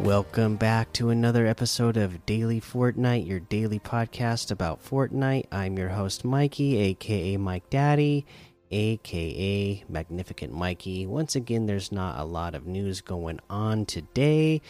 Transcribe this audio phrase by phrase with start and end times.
[0.00, 5.44] Welcome back to another episode of Daily Fortnite, your daily podcast about Fortnite.
[5.52, 8.24] I'm your host, Mikey, aka Mike Daddy,
[8.70, 11.06] aka Magnificent Mikey.
[11.06, 14.62] Once again, there's not a lot of news going on today.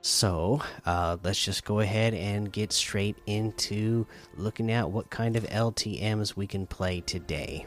[0.00, 4.06] So uh, let's just go ahead and get straight into
[4.38, 7.66] looking at what kind of LTMs we can play today.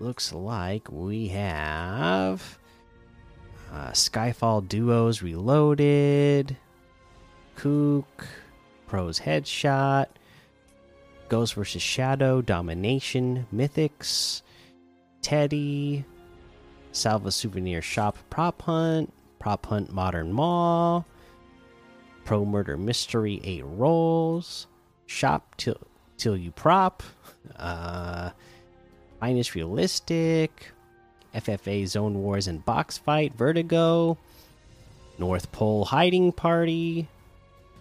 [0.00, 2.58] Looks like we have
[3.72, 6.56] uh, Skyfall Duos Reloaded,
[7.56, 8.26] Kook,
[8.86, 10.06] Pros Headshot,
[11.28, 11.82] Ghost vs.
[11.82, 14.42] Shadow, Domination, Mythics,
[15.20, 16.04] Teddy,
[16.92, 21.04] Salva Souvenir Shop Prop Hunt, Prop Hunt Modern Mall,
[22.24, 24.66] Pro Murder Mystery 8 Rolls,
[25.06, 25.76] Shop Till,
[26.16, 27.02] till You Prop,
[27.56, 28.30] uh,
[29.20, 30.72] Finest Realistic,
[31.40, 34.18] FFA Zone Wars and Box Fight, Vertigo,
[35.18, 37.08] North Pole Hiding Party,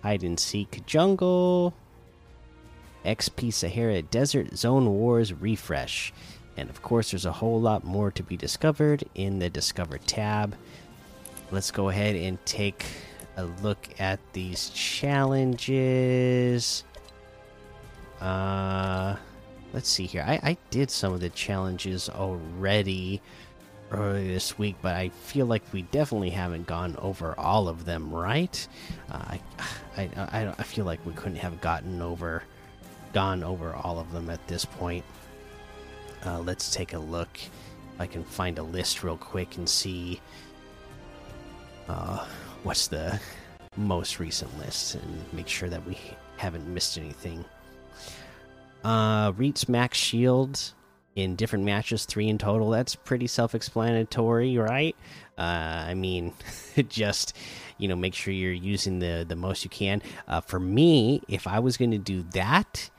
[0.04, 1.74] Hide and Seek Jungle,
[3.06, 6.14] XP Sahara Desert Zone Wars Refresh.
[6.56, 10.56] And of course, there's a whole lot more to be discovered in the Discover tab.
[11.52, 12.86] Let's go ahead and take
[13.38, 15.64] a look at these challenges.
[18.20, 19.16] Uh,
[19.74, 20.26] let's see here.
[20.28, 23.22] I, I did some of the challenges already
[23.92, 28.12] earlier this week, but I feel like we definitely haven't gone over all of them,
[28.14, 28.68] right?
[29.12, 29.38] Uh,
[29.98, 32.44] I, I, I, feel like we couldn't have gotten over,
[33.14, 35.06] gone over all of them at this point.
[36.26, 37.30] Uh, let's take a look.
[38.00, 40.20] I can find a list real quick and see
[41.88, 42.26] uh,
[42.64, 43.20] what's the
[43.76, 45.98] most recent list and make sure that we
[46.38, 47.46] haven't missed anything.
[48.84, 49.32] Uh,
[49.68, 50.74] Max Shields
[51.18, 52.70] in different matches, three in total.
[52.70, 54.96] That's pretty self-explanatory, right?
[55.36, 56.34] Uh, I mean,
[56.90, 57.36] just
[57.80, 60.02] you know, make sure you're using the the most you can.
[60.28, 62.90] Uh, for me, if I was going to do that.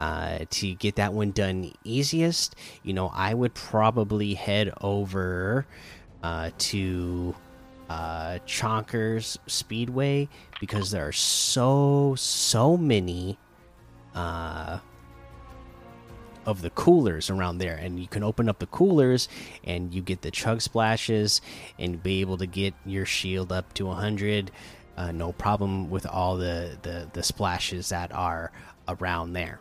[0.00, 5.66] Uh, to get that one done easiest, you know, I would probably head over
[6.22, 7.34] uh, to
[7.90, 10.28] uh, Chonkers Speedway
[10.60, 13.38] because there are so so many
[14.14, 14.78] uh,
[16.48, 19.28] of the coolers around there, and you can open up the coolers
[19.64, 21.42] and you get the chug splashes
[21.78, 24.50] and be able to get your shield up to 100.
[24.96, 28.50] Uh, no problem with all the, the the splashes that are
[28.88, 29.60] around there.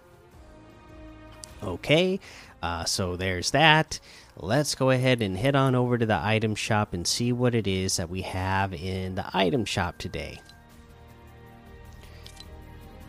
[1.62, 2.22] Okay,
[2.64, 4.00] uh, so there's that.
[4.38, 7.68] Let's go ahead and head on over to the item shop and see what it
[7.68, 10.40] is that we have in the item shop today.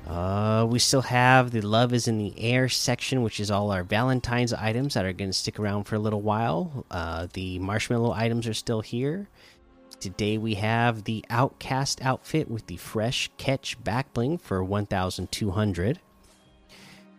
[0.09, 3.85] Uh, we still have the Love is in the Air section, which is all our
[3.85, 6.87] Valentine's items that are going to stick around for a little while.
[6.91, 9.29] Uh, the marshmallow items are still here.
[10.01, 16.01] Today we have the Outcast outfit with the Fresh Catch back bling for 1,200.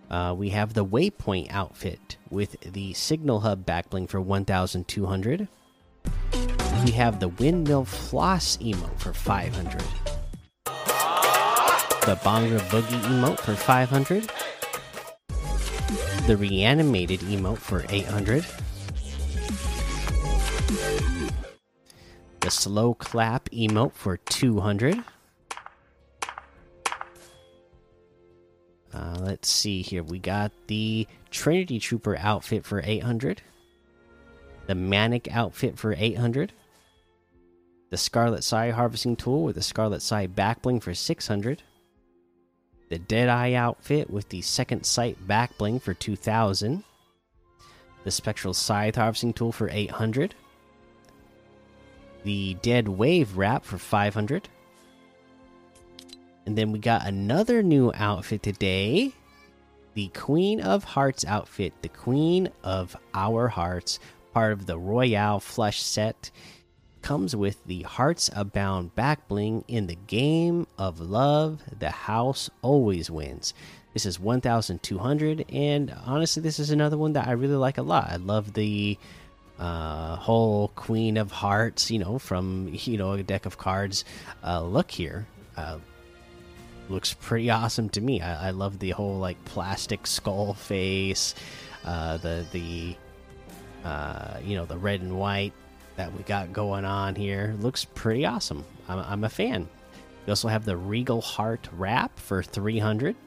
[0.09, 5.47] Uh, we have the Waypoint outfit with the Signal Hub back bling for 1,200.
[6.85, 9.83] We have the Windmill Floss emote for 500
[12.05, 14.31] the Bonga Boogie emote for 500,
[16.27, 18.45] the Reanimated emote for 800,
[22.39, 25.03] the Slow Clap emote for 200.
[28.91, 30.01] Uh, let's see here.
[30.01, 33.41] We got the Trinity Trooper outfit for 800,
[34.67, 36.53] the Manic outfit for 800,
[37.91, 41.63] the Scarlet Sai harvesting tool with the Scarlet Sai backbling for 600
[42.89, 46.83] the Deadeye outfit with the second sight back bling for 2000,
[48.03, 50.33] the Spectral Scythe harvesting tool for 800,
[52.23, 54.49] the Dead Wave wrap for 500.
[56.45, 59.13] And then we got another new outfit today.
[59.93, 63.99] The Queen of Hearts outfit, the Queen of Our Hearts,
[64.33, 66.31] part of the Royale Flush set
[67.01, 71.61] comes with the Hearts Abound back bling in the game of love.
[71.79, 73.53] The house always wins.
[73.93, 78.09] This is 1,200, and honestly, this is another one that I really like a lot.
[78.09, 78.97] I love the
[79.57, 84.05] uh, whole Queen of Hearts, you know, from you know a deck of cards
[84.43, 85.27] uh, look here.
[85.57, 85.79] Uh,
[86.87, 88.21] looks pretty awesome to me.
[88.21, 91.35] I, I, love the whole like plastic skull face,
[91.83, 92.95] uh, the the
[93.83, 95.53] uh, you know the red and white
[95.99, 97.57] that we got going on here.
[97.59, 98.63] Looks pretty awesome.
[98.87, 99.67] I'm, I'm a fan.
[100.25, 103.17] We also have the Regal Heart wrap for 300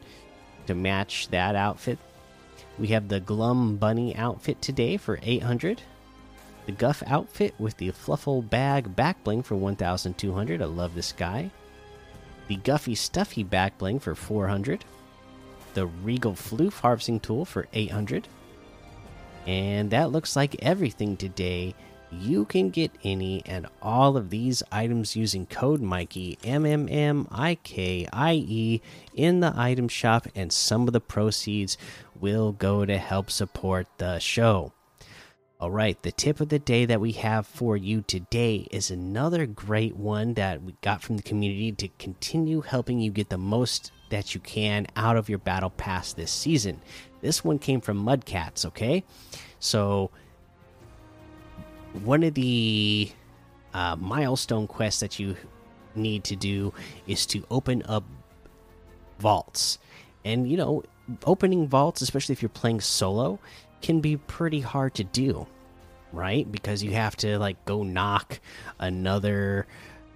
[0.68, 1.98] to match that outfit.
[2.78, 5.82] We have the Glum Bunny outfit today for 800.
[6.64, 10.62] The Guff outfit with the Fluffle bag back bling for 1,200.
[10.62, 11.50] I love this guy.
[12.48, 14.82] The Guffy Stuffy back bling for 400.
[15.74, 18.28] The Regal Floof harvesting tool for 800.
[19.46, 21.74] And that looks like everything today.
[22.20, 27.26] You can get any and all of these items using code Mikey M M M
[27.30, 28.82] I K I E
[29.14, 31.78] in the item shop, and some of the proceeds
[32.20, 34.72] will go to help support the show.
[35.58, 39.46] All right, the tip of the day that we have for you today is another
[39.46, 43.92] great one that we got from the community to continue helping you get the most
[44.10, 46.82] that you can out of your battle pass this season.
[47.20, 49.04] This one came from Mudcats, okay?
[49.60, 50.10] So,
[52.04, 53.10] one of the
[53.74, 55.36] uh, milestone quests that you
[55.94, 56.72] need to do
[57.06, 58.04] is to open up
[59.18, 59.78] vaults.
[60.24, 60.82] And, you know,
[61.24, 63.38] opening vaults, especially if you're playing solo,
[63.80, 65.46] can be pretty hard to do,
[66.12, 66.50] right?
[66.50, 68.40] Because you have to, like, go knock
[68.78, 69.66] another.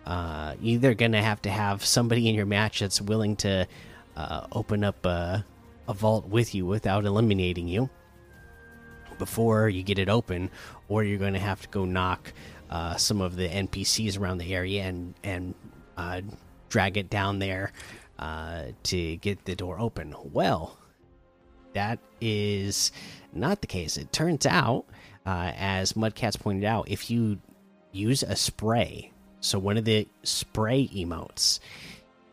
[0.04, 3.66] Uh, either gonna have to have somebody in your match that's willing to
[4.16, 5.44] uh, open up a,
[5.88, 7.90] a vault with you without eliminating you
[9.18, 10.50] before you get it open,
[10.88, 12.32] or you're going to have to go knock
[12.70, 15.54] uh, some of the NPCs around the area and and
[15.96, 16.20] uh,
[16.68, 17.72] drag it down there
[18.18, 20.14] uh, to get the door open.
[20.32, 20.78] Well,
[21.72, 22.92] that is
[23.32, 23.96] not the case.
[23.96, 24.86] It turns out,
[25.24, 27.38] uh, as Mudcats pointed out, if you
[27.92, 31.60] use a spray, so one of the spray emotes,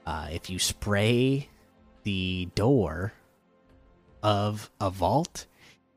[0.05, 1.49] uh, if you spray
[2.03, 3.13] the door
[4.21, 5.45] of a vault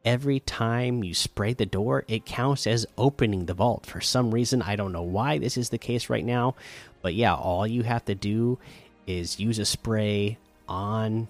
[0.06, 3.84] every time you spray the door, it counts as opening the vault.
[3.84, 6.54] For some reason, I don't know why this is the case right now,
[7.02, 8.58] but yeah, all you have to do
[9.06, 10.38] is use a spray
[10.68, 11.28] on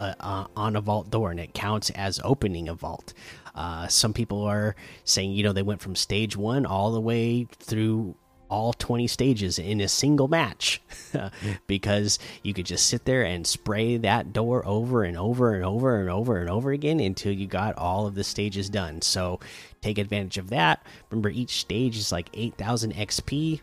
[0.00, 3.14] a, uh, on a vault door, and it counts as opening a vault.
[3.54, 4.74] Uh, some people are
[5.04, 8.14] saying, you know, they went from stage one all the way through
[8.52, 10.82] all 20 stages in a single match
[11.66, 15.98] because you could just sit there and spray that door over and over and over
[15.98, 19.00] and over and over again until you got all of the stages done.
[19.00, 19.40] So
[19.80, 20.84] take advantage of that.
[21.08, 23.62] Remember, each stage is like 8,000 XP.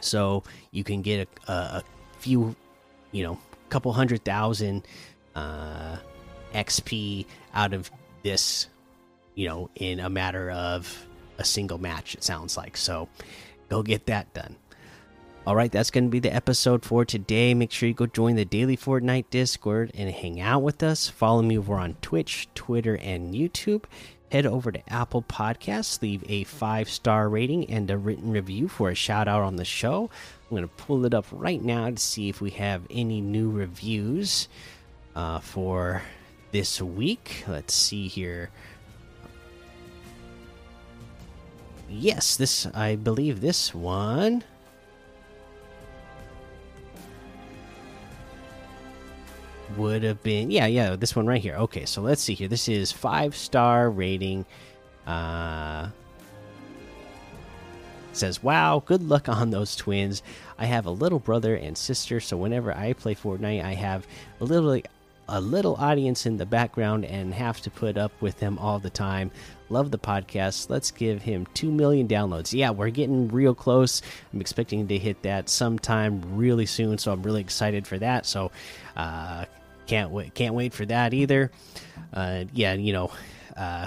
[0.00, 1.84] So you can get a, a,
[2.20, 2.54] few,
[3.10, 3.36] you know,
[3.68, 4.86] couple hundred thousand
[5.34, 5.96] uh,
[6.54, 7.90] XP out of
[8.22, 8.68] this,
[9.34, 11.04] you know, in a matter of
[11.38, 12.76] a single match, it sounds like.
[12.76, 13.08] So
[13.68, 14.56] go get that done.
[15.46, 17.54] All right, that's going to be the episode for today.
[17.54, 21.08] Make sure you go join the Daily Fortnite Discord and hang out with us.
[21.08, 23.84] Follow me over on Twitch, Twitter, and YouTube.
[24.32, 28.90] Head over to Apple Podcasts, leave a five star rating and a written review for
[28.90, 30.10] a shout out on the show.
[30.50, 33.48] I'm going to pull it up right now to see if we have any new
[33.48, 34.48] reviews
[35.14, 36.02] uh, for
[36.50, 37.44] this week.
[37.46, 38.50] Let's see here.
[41.88, 44.42] Yes, this I believe this one.
[49.76, 51.54] Would have been yeah yeah this one right here.
[51.56, 52.48] Okay, so let's see here.
[52.48, 54.44] This is five star rating.
[55.06, 55.88] Uh,
[58.12, 60.22] says, "Wow, good luck on those twins.
[60.58, 64.06] I have a little brother and sister, so whenever I play Fortnite, I have
[64.40, 64.80] a little
[65.28, 68.90] a little audience in the background and have to put up with them all the
[68.90, 69.30] time.
[69.68, 70.70] Love the podcast.
[70.70, 72.52] Let's give him 2 million downloads.
[72.52, 74.02] Yeah, we're getting real close.
[74.32, 78.26] I'm expecting to hit that sometime really soon, so I'm really excited for that.
[78.26, 78.52] So,
[78.96, 79.46] uh,
[79.86, 81.50] can't wait can't wait for that either.
[82.12, 83.12] Uh, yeah, you know,
[83.56, 83.86] uh,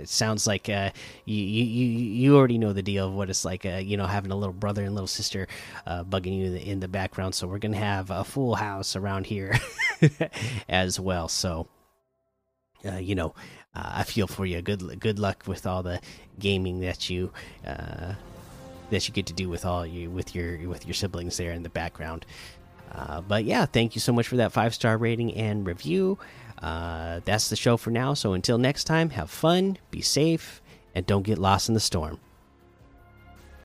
[0.00, 0.90] it sounds like uh,
[1.24, 4.32] you, you you already know the deal of what it's like, uh, you know, having
[4.32, 5.46] a little brother and little sister
[5.86, 7.34] uh, bugging you in the, in the, background.
[7.34, 9.58] So we're gonna have a full house around here
[10.68, 11.28] as well.
[11.28, 11.68] So,
[12.84, 13.34] uh, you know,
[13.74, 14.60] uh, I feel for you.
[14.62, 16.00] Good good luck with all the
[16.38, 17.30] gaming that you
[17.66, 18.14] uh,
[18.90, 21.62] that you get to do with all you with your with your siblings there in
[21.62, 22.24] the background.
[23.28, 26.18] but yeah, thank you so much for that five star rating and review.
[26.62, 28.14] Uh, that's the show for now.
[28.14, 30.60] So until next time, have fun, be safe,
[30.94, 32.18] and don't get lost in the storm.